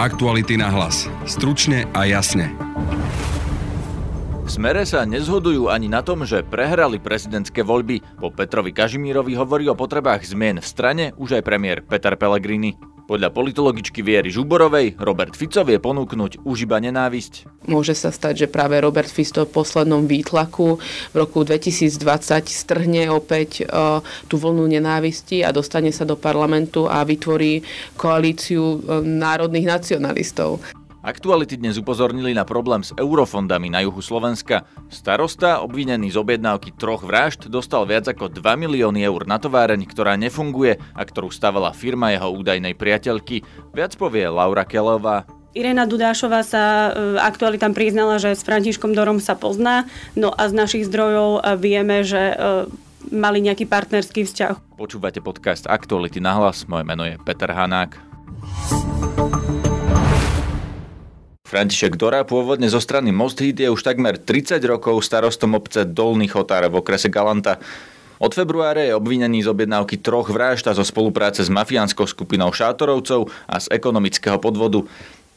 [0.00, 1.12] Aktuality na hlas.
[1.28, 2.56] Stručne a jasne.
[4.40, 8.00] V Smere sa nezhodujú ani na tom, že prehrali prezidentské voľby.
[8.16, 12.80] Po Petrovi Kažimírovi hovorí o potrebách zmien v strane už aj premiér Peter Pellegrini.
[13.10, 17.66] Podľa politologičky Viery Žuborovej Robert Fico vie ponúknuť už iba nenávisť.
[17.66, 20.78] Môže sa stať, že práve Robert Fico v poslednom výtlaku
[21.10, 22.06] v roku 2020
[22.46, 23.98] strhne opäť uh,
[24.30, 27.66] tú vlnu nenávisti a dostane sa do parlamentu a vytvorí
[27.98, 30.62] koalíciu uh, národných nacionalistov.
[31.00, 34.68] Aktuality dnes upozornili na problém s eurofondami na juhu Slovenska.
[34.92, 40.20] Starosta, obvinený z objednávky troch vražd, dostal viac ako 2 milióny eur na továreň, ktorá
[40.20, 43.40] nefunguje a ktorú stavala firma jeho údajnej priateľky.
[43.72, 45.24] Viac povie Laura Kelová.
[45.56, 50.54] Irena Dudášová sa e, aktualitám priznala, že s Františkom Dorom sa pozná, no a z
[50.54, 52.36] našich zdrojov e, vieme, že e,
[53.08, 54.76] mali nejaký partnerský vzťah.
[54.76, 57.96] Počúvate podcast Aktuality na hlas, moje meno je Peter Hanák.
[61.50, 66.30] František Dora, pôvodne zo strany Most Hit, je už takmer 30 rokov starostom obce Dolný
[66.30, 67.58] Chotár v okrese Galanta.
[68.22, 73.34] Od februára je obvinený z objednávky troch vražd a zo spolupráce s mafiánskou skupinou šátorovcov
[73.50, 74.86] a z ekonomického podvodu.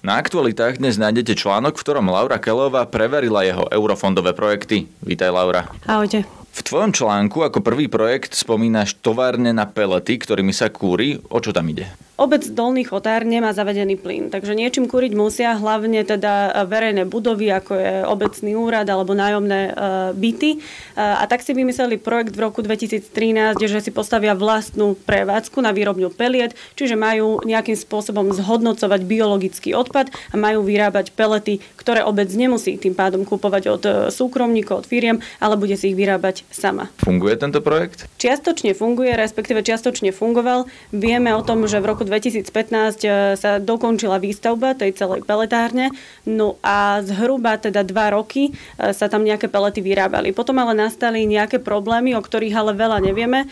[0.06, 4.86] Na aktualitách dnes nájdete článok, v ktorom Laura Kelová preverila jeho eurofondové projekty.
[5.02, 5.66] Vítaj Laura.
[5.90, 6.43] Ahojte.
[6.54, 11.18] V tvojom článku ako prvý projekt spomínaš továrne na pelety, ktorými sa kúri.
[11.34, 11.90] O čo tam ide?
[12.14, 17.74] Obec Dolných Otár nemá zavedený plyn, takže niečím kúriť musia hlavne teda verejné budovy, ako
[17.74, 19.72] je obecný úrad alebo nájomné e,
[20.14, 20.52] byty.
[20.54, 20.58] E,
[21.02, 26.14] a tak si vymysleli projekt v roku 2013, že si postavia vlastnú prevádzku na výrobňu
[26.14, 32.78] peliet, čiže majú nejakým spôsobom zhodnocovať biologický odpad a majú vyrábať pelety, ktoré obec nemusí
[32.78, 36.90] tým pádom kúpovať od e, súkromníkov, od firiem, ale bude si ich vyrábať sama.
[37.02, 38.06] Funguje tento projekt?
[38.22, 40.70] Čiastočne funguje, respektíve čiastočne fungoval.
[40.94, 43.08] Vieme o tom, že v roku 2015 e,
[43.40, 45.96] sa dokončila výstavba tej celej peletárne,
[46.28, 50.36] no a zhruba teda dva roky e, sa tam nejaké pelety vyrábali.
[50.36, 53.46] Potom ale nastali nejaké problémy, o ktorých ale veľa nevieme.
[53.46, 53.48] E,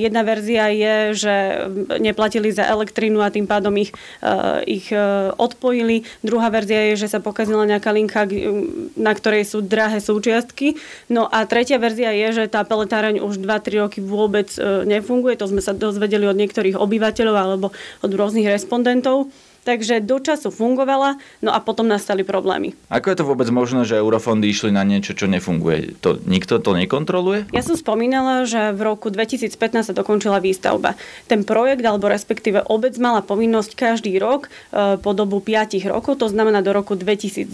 [0.00, 1.34] jedna verzia je, že
[2.00, 3.90] neplatili za elektrínu a tým pádom ich,
[4.64, 4.88] ich
[5.36, 6.04] odpojili.
[6.20, 8.24] Druhá verzia je, že sa pokazila nejaká linka,
[8.96, 10.76] na ktorej sú drahé súčiastky.
[11.08, 14.48] No a tretia verzia je, že tá peletáreň už 2-3 roky vôbec
[14.84, 15.36] nefunguje.
[15.38, 17.66] To sme sa dozvedeli od niektorých obyvateľov alebo
[18.02, 19.30] od rôznych respondentov.
[19.68, 22.72] Takže do času fungovala, no a potom nastali problémy.
[22.88, 26.00] Ako je to vôbec možné, že eurofondy išli na niečo, čo nefunguje?
[26.00, 27.52] To, nikto to nekontroluje?
[27.52, 30.96] Ja som spomínala, že v roku 2015 sa dokončila výstavba.
[31.28, 36.32] Ten projekt, alebo respektíve obec mala povinnosť každý rok e, po dobu 5 rokov, to
[36.32, 37.52] znamená do roku 2020,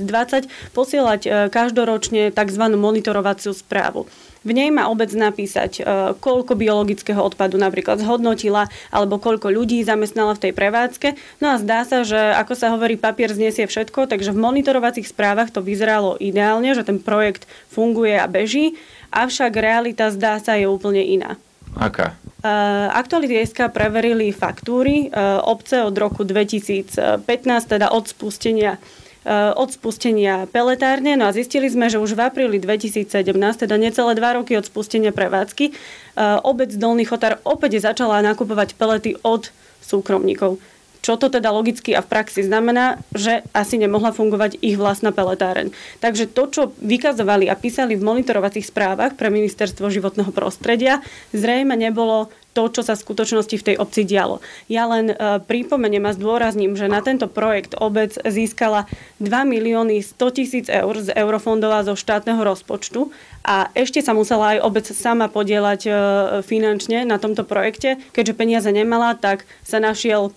[0.70, 2.64] posielať e, každoročne tzv.
[2.78, 4.06] monitorovaciu správu.
[4.44, 5.82] V nej má obec napísať, e,
[6.20, 11.08] koľko biologického odpadu napríklad zhodnotila, alebo koľko ľudí zamestnala v tej prevádzke.
[11.40, 15.48] No a zdá sa, že ako sa hovorí, papier zniesie všetko, takže v monitorovacích správach
[15.48, 18.76] to vyzeralo ideálne, že ten projekt funguje a beží,
[19.08, 21.40] avšak realita zdá sa je úplne iná.
[21.74, 22.14] Aká?
[22.44, 27.24] Uh, Aktuality SK preverili faktúry uh, obce od roku 2015,
[27.64, 28.76] teda od spustenia
[29.32, 31.16] od spustenia peletárne.
[31.16, 33.08] No a zistili sme, že už v apríli 2017,
[33.64, 39.16] teda necelé dva roky od spustenia prevádzky, eh, obec Dolný Chotár opäť začala nakupovať pelety
[39.24, 39.48] od
[39.80, 40.60] súkromníkov.
[41.04, 45.68] Čo to teda logicky a v praxi znamená, že asi nemohla fungovať ich vlastná peletáreň.
[46.00, 51.04] Takže to, čo vykazovali a písali v monitorovacích správach pre Ministerstvo životného prostredia,
[51.36, 54.38] zrejme nebolo to, čo sa v skutočnosti v tej obci dialo.
[54.70, 58.86] Ja len e, pripomeniem a zdôrazním, že na tento projekt obec získala
[59.18, 63.10] 2 milióny 100 tisíc eur z eurofondov zo štátneho rozpočtu
[63.42, 65.92] a ešte sa musela aj obec sama podielať e,
[66.46, 67.98] finančne na tomto projekte.
[68.14, 70.30] Keďže peniaze nemala, tak sa našiel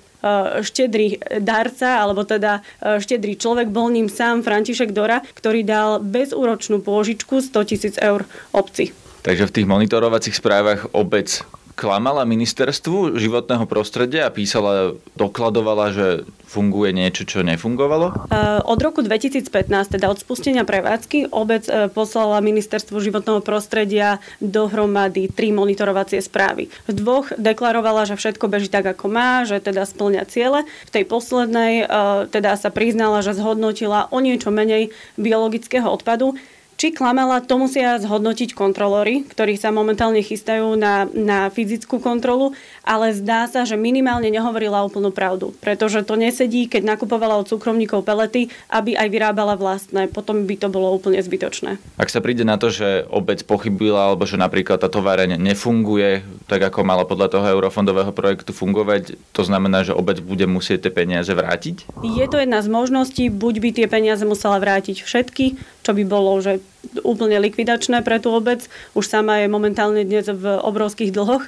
[0.65, 6.81] štedrý darca, alebo teda e, štedrý človek, bol ním sám František Dora, ktorý dal bezúročnú
[6.81, 8.93] pôžičku 100 tisíc eur obci.
[9.21, 11.43] Takže v tých monitorovacích správach obec
[11.77, 16.07] klamala ministerstvu životného prostredia a písala, dokladovala, že
[16.49, 18.33] funguje niečo, čo nefungovalo?
[18.33, 19.45] Uh, od roku 2015,
[19.93, 26.73] teda od spustenia prevádzky, obec uh, poslala ministerstvu životného prostredia dohromady tri monitorovacie správy.
[26.89, 30.65] V dvoch deklarovala, že všetko beží tak, ako má, že teda splňa ciele.
[30.89, 34.89] V tej poslednej uh, teda sa priznala, že zhodnotila o niečo menej
[35.21, 36.33] biologického odpadu.
[36.77, 42.53] Či klamala, to musia zhodnotiť kontrolóri, ktorí sa momentálne chystajú na, na fyzickú kontrolu,
[42.85, 48.05] ale zdá sa, že minimálne nehovorila úplnú pravdu, pretože to nesedí, keď nakupovala od súkromníkov
[48.05, 50.05] pelety, aby aj vyrábala vlastné.
[50.05, 51.81] Potom by to bolo úplne zbytočné.
[51.97, 56.61] Ak sa príde na to, že obec pochybila, alebo že napríklad tá továreň nefunguje tak,
[56.61, 61.33] ako mala podľa toho eurofondového projektu fungovať, to znamená, že obec bude musieť tie peniaze
[61.33, 62.05] vrátiť?
[62.05, 66.37] Je to jedna z možností, buď by tie peniaze musela vrátiť všetky, čo by bolo,
[66.37, 66.61] že
[67.03, 68.65] úplne likvidačné pre tú obec.
[68.93, 71.47] Už sama je momentálne dnes v obrovských dlhoch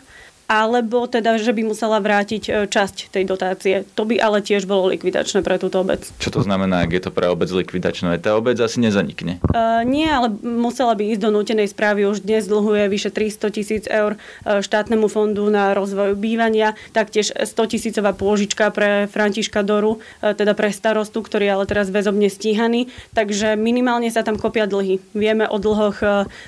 [0.49, 3.85] alebo teda, že by musela vrátiť e, časť tej dotácie.
[3.93, 6.09] To by ale tiež bolo likvidačné pre túto obec.
[6.17, 8.17] Čo to znamená, ak je to pre obec likvidačné?
[8.17, 9.37] Tá obec asi nezanikne.
[9.45, 12.09] Uh, nie, ale musela by ísť do nútenej správy.
[12.09, 17.77] Už dnes dlhuje vyše 300 tisíc eur e, štátnemu fondu na rozvoj bývania, taktiež 100
[17.77, 22.89] tisícová pôžička pre Františka Doru, teda pre starostu, ktorý je ale teraz väzobne stíhaný.
[23.13, 24.97] Takže minimálne sa tam kopia dlhy.
[25.13, 26.01] Vieme o dlhoch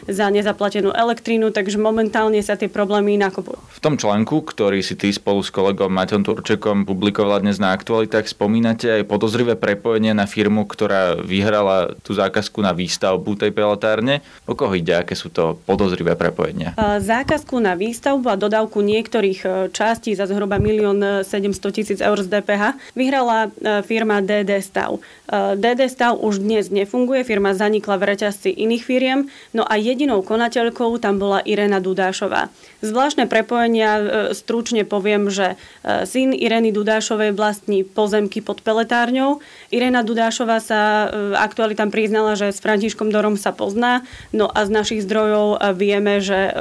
[0.07, 3.59] za nezaplatenú elektrínu, takže momentálne sa tie problémy nakopujú.
[3.77, 7.75] V tom tom článku, ktorý si ty spolu s kolegom Maťom Turčekom publikovala dnes na
[7.75, 14.23] aktualitách, spomínate aj podozrivé prepojenie na firmu, ktorá vyhrala tú zákazku na výstavbu tej peletárne.
[14.47, 14.95] O koho ide?
[14.95, 16.71] Aké sú to podozrivé prepojenia?
[17.03, 22.31] Zákazku na výstavbu a dodávku niektorých e, častí za zhruba 1 700 tisíc eur z
[22.31, 25.03] DPH vyhrala e, firma DD Stav.
[25.27, 30.23] E, DD Stav už dnes nefunguje, firma zanikla v reťazci iných firiem, no a jedinou
[30.23, 32.47] konateľkou tam bola Irena Dudášová.
[32.79, 34.05] Zvláštne prepojenie ja e,
[34.37, 39.41] stručne poviem, že e, syn Ireny Dudášovej vlastní pozemky pod peletárňou.
[39.73, 44.63] Irena Dudášová sa e, aktuálne tam priznala, že s Františkom Dorom sa pozná, no a
[44.63, 46.53] z našich zdrojov vieme, že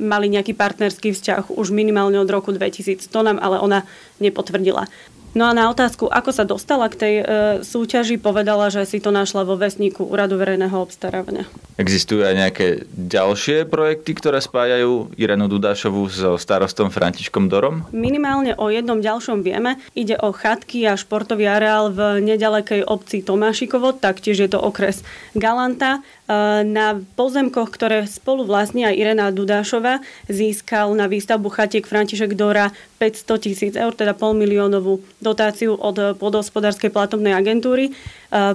[0.00, 3.12] mali nejaký partnerský vzťah už minimálne od roku 2000.
[3.12, 3.84] To nám ale ona
[4.22, 4.88] nepotvrdila.
[5.32, 7.24] No a na otázku, ako sa dostala k tej e,
[7.64, 11.48] súťaži, povedala, že si to našla vo vesníku Úradu verejného obstarávania.
[11.80, 17.88] Existujú aj nejaké ďalšie projekty, ktoré spájajú Irenu Dudášovu so starostom Františkom Dorom?
[17.96, 19.80] Minimálne o jednom ďalšom vieme.
[19.96, 25.00] Ide o chatky a športový areál v nedalekej obci Tomášikovo, taktiež je to okres
[25.32, 26.04] Galanta.
[26.28, 32.68] E, na pozemkoch, ktoré spolu vlastní aj Irena Dudášova, získal na výstavbu chatiek František Dora
[33.00, 37.92] 500 tisíc eur, teda pol miliónovú dotáciu od podhospodárskej platobnej agentúry e,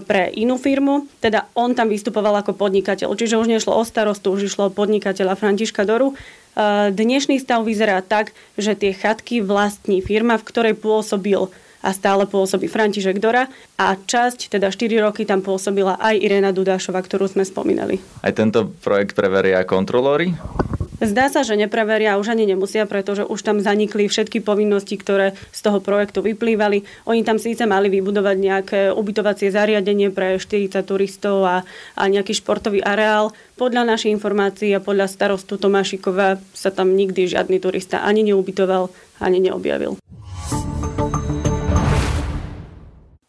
[0.04, 1.08] pre inú firmu.
[1.24, 3.16] Teda on tam vystupoval ako podnikateľ.
[3.16, 6.14] Čiže už nešlo o starostu, už išlo o podnikateľa Františka Doru.
[6.14, 6.16] E,
[6.92, 11.48] dnešný stav vyzerá tak, že tie chatky vlastní firma, v ktorej pôsobil
[11.82, 13.48] a stále pôsobí František Dora
[13.78, 18.02] a časť, teda 4 roky tam pôsobila aj Irena Dudášova, ktorú sme spomínali.
[18.26, 20.34] Aj tento projekt preveria kontrolóri?
[20.98, 25.60] Zdá sa, že nepreveria už ani nemusia, pretože už tam zanikli všetky povinnosti, ktoré z
[25.62, 26.82] toho projektu vyplývali.
[27.06, 31.62] Oni tam síce mali vybudovať nejaké ubytovacie zariadenie pre 40 turistov a,
[31.94, 33.30] a nejaký športový areál.
[33.62, 38.90] Podľa našich informácií a podľa starostu Tomášikova sa tam nikdy žiadny turista ani neubytoval,
[39.22, 40.02] ani neobjavil.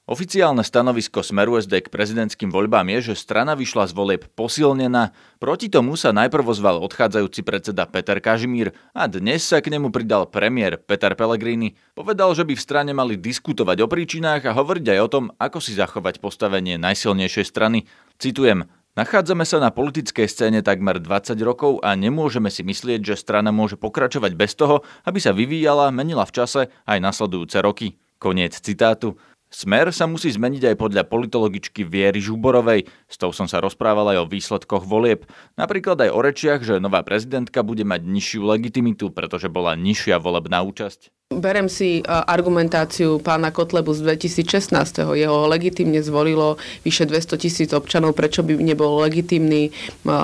[0.08, 5.12] Oficiálne stanovisko Smeru SD k prezidentským voľbám je, že strana vyšla z volieb posilnená.
[5.36, 10.24] Proti tomu sa najprv ozval odchádzajúci predseda Peter Kažimír a dnes sa k nemu pridal
[10.24, 11.76] premiér Peter Pellegrini.
[11.92, 15.60] Povedal, že by v strane mali diskutovať o príčinách a hovoriť aj o tom, ako
[15.60, 17.84] si zachovať postavenie najsilnejšej strany.
[18.16, 18.64] Citujem,
[18.96, 23.78] Nachádzame sa na politickej scéne takmer 20 rokov a nemôžeme si myslieť, že strana môže
[23.78, 28.00] pokračovať bez toho, aby sa vyvíjala, menila v čase aj nasledujúce roky.
[28.18, 29.14] Koniec citátu.
[29.48, 32.84] Smer sa musí zmeniť aj podľa politologičky Viery Žuborovej.
[33.08, 35.24] S tou som sa rozprával aj o výsledkoch volieb.
[35.56, 40.60] Napríklad aj o rečiach, že nová prezidentka bude mať nižšiu legitimitu, pretože bola nižšia volebná
[40.60, 41.16] účasť.
[41.28, 44.72] Berem si argumentáciu pána Kotlebu z 2016.
[45.12, 46.56] Jeho legitimne zvolilo
[46.88, 49.68] vyše 200 tisíc občanov, prečo by nebol legitimný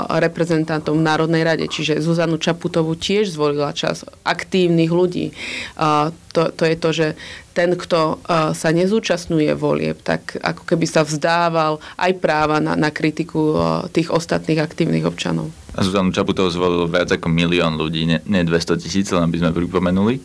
[0.09, 1.69] reprezentantom v Národnej rade.
[1.69, 5.37] Čiže Zuzanu Čaputovú tiež zvolila čas aktívnych ľudí.
[6.35, 7.07] To, to je to, že
[7.55, 8.19] ten, kto
[8.53, 13.55] sa nezúčastňuje volieb, tak ako keby sa vzdával aj práva na, na kritiku
[13.95, 15.55] tých ostatných aktívnych občanov.
[15.75, 19.51] A Zuzanu Čaputovú zvolil viac ako milión ľudí, nie, nie 200 tisíc, len by sme
[19.55, 20.23] pripomenuli.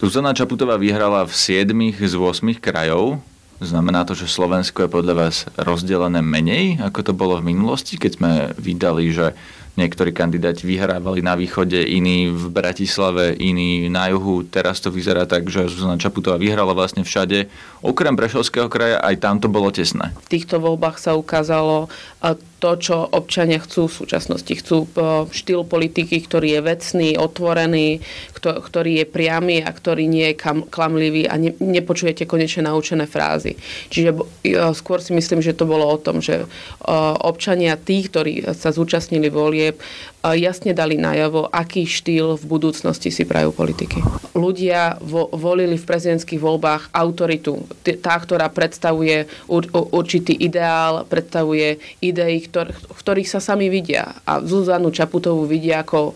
[0.00, 3.20] Zuzana Čaputová vyhrala v 7 z 8 krajov.
[3.56, 8.10] Znamená to, že Slovensko je podľa vás rozdelené menej, ako to bolo v minulosti, keď
[8.12, 9.32] sme vydali, že
[9.76, 14.42] niektorí kandidáti vyhrávali na východe, iní v Bratislave, iní na juhu.
[14.42, 17.46] Teraz to vyzerá tak, že Zuzana Čaputová vyhrala vlastne všade.
[17.84, 20.16] Okrem Prešovského kraja aj tam to bolo tesné.
[20.26, 21.92] V týchto voľbách sa ukázalo
[22.56, 24.48] to, čo občania chcú v súčasnosti.
[24.48, 24.88] Chcú
[25.28, 28.00] štýl politiky, ktorý je vecný, otvorený,
[28.40, 30.38] ktorý je priamy a ktorý nie je
[30.72, 33.60] klamlivý a ne, nepočujete konečne naučené frázy.
[33.92, 34.16] Čiže
[34.72, 36.48] skôr si myslím, že to bolo o tom, že
[37.20, 39.76] občania tí, ktorí sa zúčastnili volieb,
[40.26, 44.02] jasne dali najavo, aký štýl v budúcnosti si prajú politiky.
[44.34, 47.62] Ľudia vo, volili v prezidentských voľbách autoritu,
[48.02, 49.62] tá, ktorá predstavuje ur,
[49.94, 54.18] určitý ideál, predstavuje idei, ktor, v ktorých sa sami vidia.
[54.24, 56.14] A Zuzanu Čaputovú vidia ako e,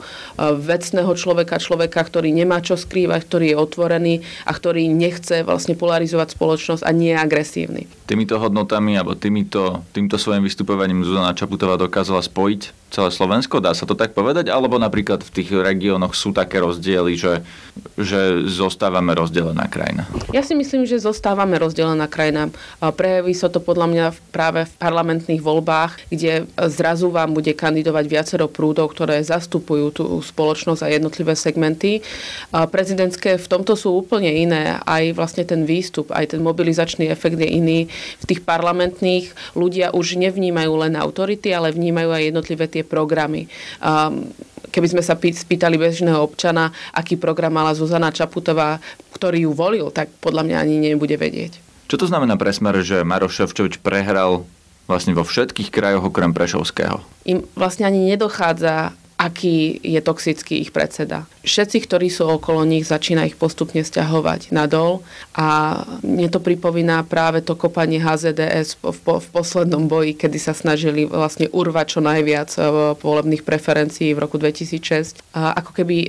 [0.57, 4.15] vecného človeka, človeka, ktorý nemá čo skrývať, ktorý je otvorený
[4.49, 7.83] a ktorý nechce vlastne polarizovať spoločnosť a nie je agresívny.
[8.09, 13.87] Týmito hodnotami alebo týmito, týmto svojim vystupovaním Zuzana Čaputová dokázala spojiť celé Slovensko, dá sa
[13.87, 14.51] to tak povedať?
[14.51, 17.47] Alebo napríklad v tých regiónoch sú také rozdiely, že,
[17.95, 20.11] že zostávame rozdelená krajina?
[20.35, 22.51] Ja si myslím, že zostávame rozdelená krajina.
[22.83, 28.51] Prejaví sa to podľa mňa práve v parlamentných voľbách, kde zrazu vám bude kandidovať viacero
[28.51, 32.03] prúdov, ktoré zastupujú tú spoločnosť a jednotlivé segmenty.
[32.51, 34.83] Prezidentské v tomto sú úplne iné.
[34.83, 37.87] Aj vlastne ten výstup, aj ten mobilizačný efekt je iný.
[38.19, 43.45] V tých parlamentných ľudia už nevnímajú len autority, ale vnímajú aj jednotlivé tie tie programy.
[43.85, 44.33] Um,
[44.73, 48.81] keby sme sa spýtali bežného občana, aký program mala Zuzana Čaputová,
[49.13, 51.61] ktorý ju volil, tak podľa mňa ani nebude vedieť.
[51.91, 54.47] Čo to znamená pre Smer, že Maroš Ševčovič prehral
[54.87, 57.03] vlastne vo všetkých krajoch okrem Prešovského?
[57.27, 61.29] Im vlastne ani nedochádza aký je toxický ich predseda.
[61.45, 65.05] Všetci, ktorí sú okolo nich, začína ich postupne stiahovať nadol
[65.37, 70.57] a mne to pripomína práve to kopanie HZDS v, v, v poslednom boji, kedy sa
[70.57, 72.61] snažili vlastne urvať čo najviac e,
[72.97, 75.21] volebných preferencií v roku 2006.
[75.37, 75.97] A ako keby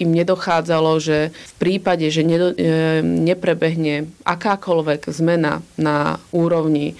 [0.00, 6.96] im nedochádzalo, že v prípade, že nedo, e, neprebehne akákoľvek zmena na úrovni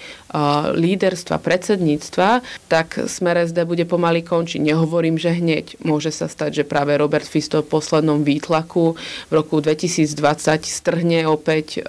[0.75, 2.39] líderstva, predsedníctva,
[2.71, 4.63] tak Smer SD bude pomaly končiť.
[4.63, 5.79] Nehovorím, že hneď.
[5.83, 8.95] Môže sa stať, že práve Robert Fisto v poslednom výtlaku
[9.27, 10.07] v roku 2020
[10.63, 11.83] strhne opäť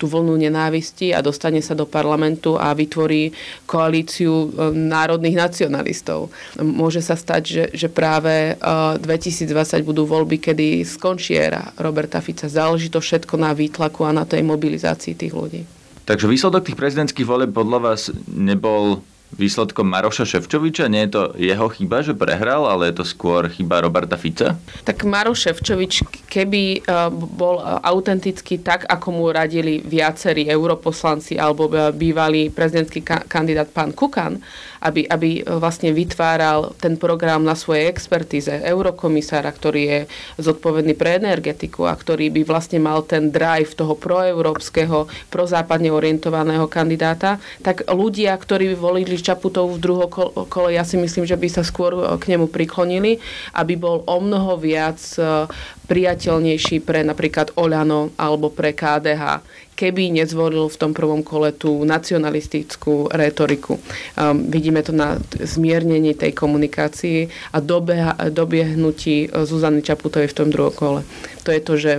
[0.00, 3.36] tú vlnu nenávisti a dostane sa do parlamentu a vytvorí
[3.68, 6.32] koalíciu národných nacionalistov.
[6.60, 12.48] Môže sa stať, že, že práve 2020 budú voľby, kedy skončí éra Roberta Fica.
[12.48, 15.83] Záleží to všetko na výtlaku a na tej mobilizácii tých ľudí.
[16.04, 19.00] Takže výsledok tých prezidentských volieb podľa vás nebol
[19.34, 20.86] výsledkom Maroša Ševčoviča?
[20.86, 24.54] Nie je to jeho chyba, že prehral, ale je to skôr chyba Roberta Fica?
[24.86, 26.80] Tak Maroš Ševčovič, keby e,
[27.10, 34.38] bol autentický tak, ako mu radili viacerí europoslanci alebo e, bývalý prezidentský kandidát pán Kukan,
[34.84, 40.00] aby, aby vlastne vytváral ten program na svojej expertíze eurokomisára, ktorý je
[40.38, 47.40] zodpovedný pre energetiku a ktorý by vlastne mal ten drive toho proeurópskeho, prozápadne orientovaného kandidáta,
[47.64, 50.08] tak ľudia, ktorí by volili Čaputovú v druhom
[50.52, 53.16] kole, ja si myslím, že by sa skôr k nemu priklonili,
[53.56, 55.48] aby bol o mnoho viac e,
[55.88, 59.40] priateľnejší pre napríklad Oľano alebo pre KDH
[59.78, 63.78] keby nezvolil v tom prvom kole tú nacionalistickú retoriku.
[64.18, 70.74] Um, vidíme to na zmiernení tej komunikácii a dobeha, dobiehnutí Zuzany Čaputovej v tom druhom
[70.74, 71.00] kole.
[71.46, 71.92] To je to, že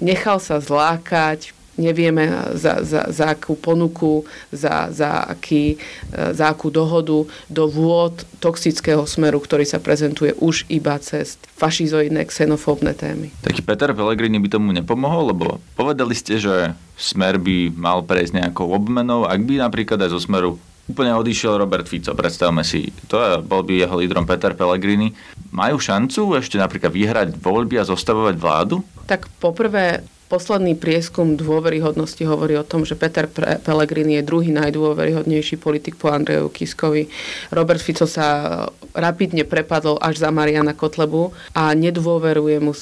[0.00, 5.76] nechal sa zlákať, nevieme za, za, za akú ponuku, za, za, aký,
[6.10, 12.92] za akú dohodu do vôd toxického smeru, ktorý sa prezentuje už iba cez fašizoidné, xenofóbne
[12.96, 13.32] témy.
[13.44, 18.72] Taký Peter Pellegrini by tomu nepomohol, lebo povedali ste, že smer by mal prejsť nejakou
[18.72, 20.56] obmenou, ak by napríklad aj zo smeru
[20.86, 25.10] úplne odišiel Robert Fico, predstavme si, to je, bol by jeho lídrom Peter Pellegrini.
[25.50, 28.86] Majú šancu ešte napríklad vyhrať voľby a zostavovať vládu?
[29.10, 33.30] Tak poprvé Posledný prieskum dôveryhodnosti hovorí o tom, že Peter
[33.62, 37.06] Pellegrini je druhý najdôveryhodnejší politik po Andreju Kiskovi.
[37.54, 42.74] Robert Fico sa rapidne prepadol až za Mariana Kotlebu a nedôveruje mu,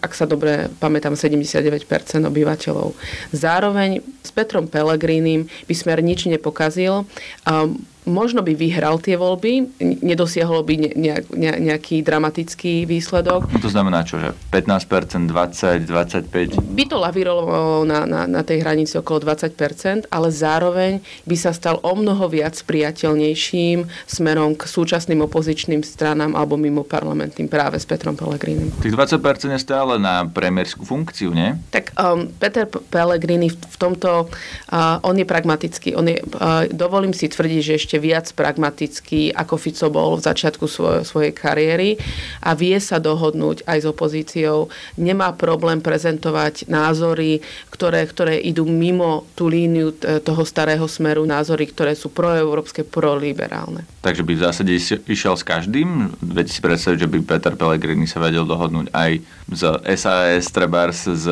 [0.00, 1.84] ak sa dobre pamätám, 79%
[2.24, 2.96] obyvateľov.
[3.28, 7.04] Zároveň s Petrom Pellegrinim by smer nič nepokazil
[8.06, 9.66] možno by vyhral tie voľby,
[10.00, 13.50] nedosiahol by nejak, nejaký dramatický výsledok.
[13.58, 16.62] To znamená čo, že 15%, 20, 25?
[16.62, 21.82] By to lavírovalo na, na, na tej hranici okolo 20%, ale zároveň by sa stal
[21.82, 28.14] o mnoho viac priateľnejším smerom k súčasným opozičným stranám alebo mimo parlamentným práve s Petrom
[28.14, 28.70] Pellegrinim.
[28.78, 29.18] Tých 20%
[29.50, 31.58] je stále na premiérskú funkciu, nie?
[31.74, 35.98] Tak um, Peter Pellegrini v, v tomto, uh, on je pragmatický.
[35.98, 40.28] On je, uh, dovolím si tvrdiť, že ešte ešte viac pragmatický, ako Fico bol v
[40.28, 41.96] začiatku svoj, svojej kariéry
[42.44, 44.68] a vie sa dohodnúť aj s opozíciou.
[45.00, 47.40] Nemá problém prezentovať názory,
[47.72, 53.88] ktoré, ktoré idú mimo tú líniu toho starého smeru, názory, ktoré sú proeurópske, proliberálne.
[54.04, 54.72] Takže by v zásade
[55.08, 56.12] išiel s každým?
[56.20, 59.24] Viete si predstaviť, že by Peter Pellegrini sa vedel dohodnúť aj
[59.56, 59.62] z
[59.96, 61.24] SAS, trebárs s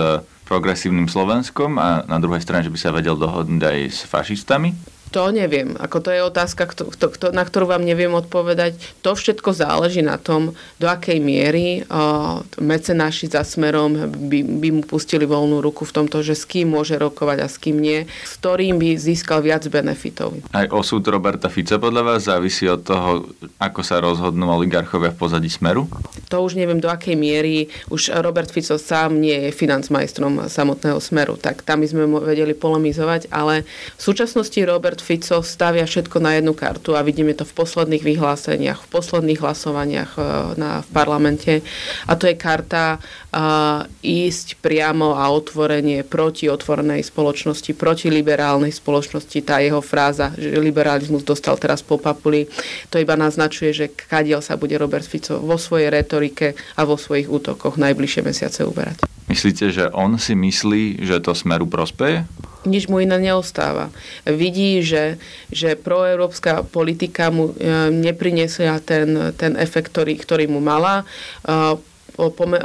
[0.48, 4.93] progresívnym Slovenskom a na druhej strane, že by sa vedel dohodnúť aj s fašistami?
[5.14, 5.78] To neviem.
[5.78, 8.74] Ako to je otázka, kto, kto, na ktorú vám neviem odpovedať.
[9.06, 14.82] To všetko záleží na tom, do akej miery uh, mecenáši za smerom by, by mu
[14.82, 18.42] pustili voľnú ruku v tomto, že s kým môže rokovať a s kým nie, s
[18.42, 20.34] ktorým by získal viac benefitov.
[20.50, 23.30] Aj osud Roberta Fica podľa vás závisí od toho,
[23.62, 25.86] ako sa rozhodnú oligarchovia v pozadí smeru?
[26.26, 27.70] To už neviem, do akej miery.
[27.86, 33.30] Už Robert Fico sám nie je financmajstrom samotného smeru, tak tam by sme vedeli polemizovať,
[33.30, 33.62] ale
[33.94, 38.80] v súčasnosti Robert Fico stavia všetko na jednu kartu a vidíme to v posledných vyhláseniach,
[38.80, 40.20] v posledných hlasovaniach e,
[40.56, 41.60] na, v parlamente.
[42.08, 49.38] A to je karta uh, ísť priamo a otvorenie proti otvorenej spoločnosti, proti liberálnej spoločnosti.
[49.42, 52.46] Tá jeho fráza, že liberalizmus dostal teraz po papuli,
[52.88, 57.26] to iba naznačuje, že kadiel sa bude Robert Fico vo svojej retorike a vo svojich
[57.26, 59.04] útokoch najbližšie mesiace uberať.
[59.24, 62.28] Myslíte, že on si myslí, že to smeru prospeje?
[62.66, 63.88] Nič mu iné neostáva.
[64.28, 65.16] Vidí, že,
[65.48, 71.04] že proeurópska politika mu e, neprinesla ten, ten efekt, ktorý, ktorý mu mala
[71.44, 71.80] e,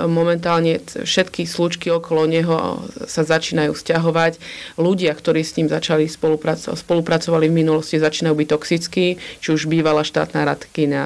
[0.05, 4.37] momentálne všetky slučky okolo neho sa začínajú vzťahovať.
[4.77, 10.05] Ľudia, ktorí s ním začali spolupracovať, spolupracovali v minulosti, začínajú byť toxickí, či už bývalá
[10.05, 11.01] štátna radkyňa,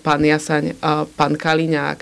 [0.00, 0.72] pán Jasaň,
[1.14, 2.00] pán Kaliňák,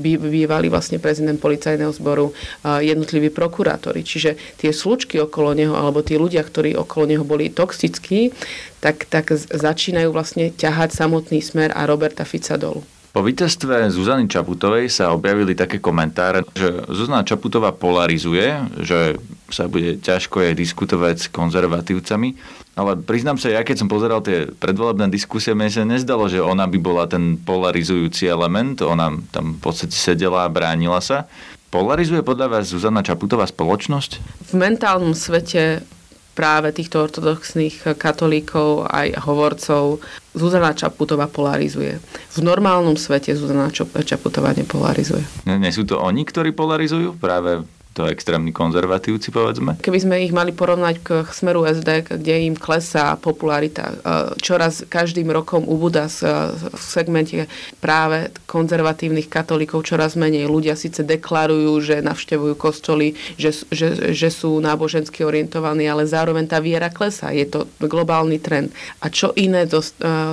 [0.00, 2.32] bývalý vlastne prezident policajného zboru,
[2.64, 4.00] jednotliví prokurátori.
[4.00, 8.32] Čiže tie slučky okolo neho, alebo tí ľudia, ktorí okolo neho boli toxickí,
[8.80, 12.80] tak, tak začínajú vlastne ťahať samotný smer a Roberta Fica dolu.
[13.16, 19.16] Po víťazstve Zuzany Čaputovej sa objavili také komentáre, že Zuzana Čaputová polarizuje, že
[19.48, 22.36] sa bude ťažko jej diskutovať s konzervatívcami.
[22.76, 26.68] Ale priznám sa, ja keď som pozeral tie predvolebné diskusie, mne sa nezdalo, že ona
[26.68, 28.84] by bola ten polarizujúci element.
[28.84, 31.24] Ona tam v podstate sedela a bránila sa.
[31.72, 34.44] Polarizuje podľa vás Zuzana Čaputová spoločnosť?
[34.52, 35.88] V mentálnom svete
[36.36, 40.04] práve týchto ortodoxných katolíkov aj hovorcov
[40.36, 41.96] Zuzana Čaputová polarizuje.
[42.36, 45.24] V normálnom svete Zuzana Čaputová nepolarizuje.
[45.48, 47.16] Nie, sú to oni, ktorí polarizujú?
[47.16, 47.64] Práve
[47.96, 49.80] to extrémni konzervatívci, povedzme?
[49.80, 53.94] Keby sme ich mali porovnať k smeru SD, kde im klesá popularita, e,
[54.36, 57.48] čoraz každým rokom ubúda v segmente
[57.80, 60.44] práve konzervatívnych katolíkov čoraz menej.
[60.44, 66.60] Ľudia síce deklarujú, že navštevujú kostoly, že, že, že sú nábožensky orientovaní, ale zároveň tá
[66.60, 67.32] viera klesá.
[67.32, 68.76] Je to globálny trend.
[69.00, 69.70] A čo iné e,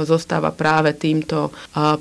[0.04, 1.52] zostáva práve týmto e,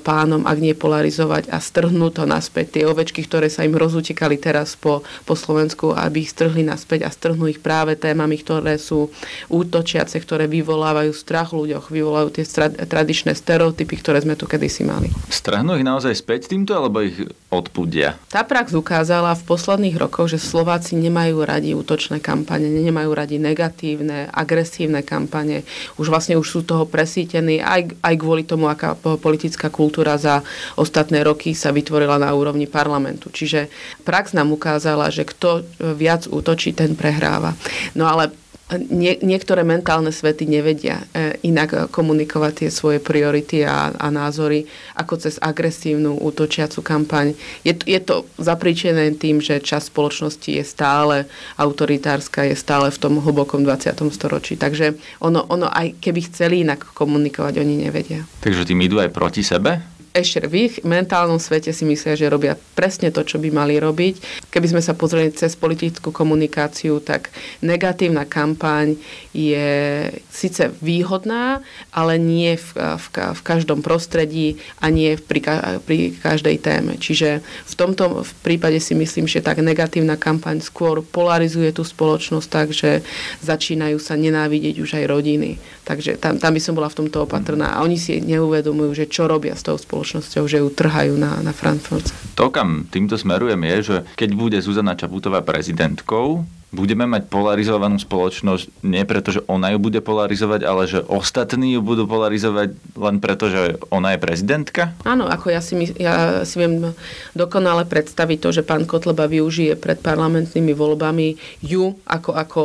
[0.03, 2.65] pánom, ak nie polarizovať a strhnúť to naspäť.
[2.79, 7.51] Tie ovečky, ktoré sa im rozutekali teraz po, po aby ich strhli naspäť a strhnú
[7.51, 9.11] ich práve témami, ktoré sú
[9.51, 12.45] útočiace, ktoré vyvolávajú strach v ľuďoch, vyvolajú tie
[12.87, 15.11] tradičné stereotypy, ktoré sme tu kedysi mali.
[15.27, 17.19] Strhnú ich naozaj späť týmto, alebo ich
[17.51, 18.15] odpudia?
[18.31, 24.31] Tá prax ukázala v posledných rokoch, že Slováci nemajú radi útočné kampane, nemajú radi negatívne,
[24.31, 25.67] agresívne kampane.
[25.99, 30.41] Už vlastne už sú toho presítení aj, aj kvôli tomu, aká politická kultúra za
[30.79, 33.27] ostatné roky sa vytvorila na úrovni parlamentu.
[33.27, 33.67] Čiže
[34.07, 35.59] prax nám ukázala, že kto kto
[35.99, 37.51] viac útočí, ten prehráva.
[37.99, 38.31] No ale
[38.79, 44.63] nie, niektoré mentálne svety nevedia e, inak komunikovať tie svoje priority a, a názory
[44.95, 47.35] ako cez agresívnu útočiacu kampaň.
[47.67, 51.27] Je, je to zapríčené tým, že časť spoločnosti je stále
[51.59, 53.99] autoritárska, je stále v tom hlbokom 20.
[54.15, 54.55] storočí.
[54.55, 58.23] Takže ono, ono aj keby chceli inak komunikovať, oni nevedia.
[58.39, 59.92] Takže tým idú aj proti sebe?
[60.13, 64.45] Ešte v ich mentálnom svete si myslia, že robia presne to, čo by mali robiť.
[64.53, 67.33] Keby sme sa pozreli cez politickú komunikáciu, tak
[67.65, 68.93] negatívna kampaň
[69.33, 75.41] je síce výhodná, ale nie v, v, v každom prostredí a nie pri,
[75.81, 77.01] pri každej téme.
[77.01, 82.47] Čiže v tomto v prípade si myslím, že tak negatívna kampaň skôr polarizuje tú spoločnosť
[82.53, 83.01] tak, že
[83.41, 85.57] začínajú sa nenávidieť už aj rodiny.
[85.89, 87.73] Takže tam, tam by som bola v tomto opatrná.
[87.73, 91.39] A oni si neuvedomujú, že čo robia s tou spoločnosťou spoločnosťou, že ju trhajú na,
[91.39, 92.11] na Frankfurt.
[92.35, 98.81] To, kam týmto smerujem, je, že keď bude Zuzana Čaputová prezidentkou, budeme mať polarizovanú spoločnosť
[98.81, 103.53] nie preto, že ona ju bude polarizovať, ale že ostatní ju budú polarizovať len preto,
[103.53, 104.97] že ona je prezidentka?
[105.05, 106.97] Áno, ako ja si, ja si viem
[107.37, 112.61] dokonale predstaviť to, že pán Kotleba využije pred parlamentnými voľbami ju ako, ako,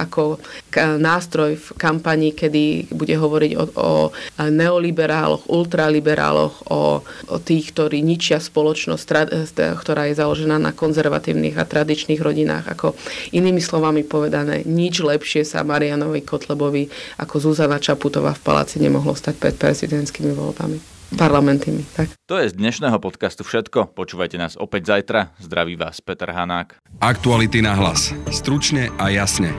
[0.00, 0.22] ako
[0.96, 3.92] nástroj v kampani, kedy bude hovoriť o, o
[4.48, 9.04] neoliberáloch, ultraliberáloch, o, o tých, ktorí ničia spoločnosť,
[9.76, 12.77] ktorá je založená na konzervatívnych a tradičných rodinách.
[12.78, 12.94] Ako
[13.34, 16.86] inými slovami povedané, nič lepšie sa Marianovi Kotlebovi
[17.18, 20.78] ako Zuzana Čaputová v paláci nemohlo stať pred prezidentskými voľbami
[21.18, 21.82] parlamentými.
[21.98, 22.14] Tak.
[22.30, 23.98] To je z dnešného podcastu všetko.
[23.98, 25.34] Počúvajte nás opäť zajtra.
[25.42, 26.78] Zdraví vás Peter Hanák.
[27.02, 28.14] Aktuality na hlas.
[28.30, 29.50] Stručne a jasne.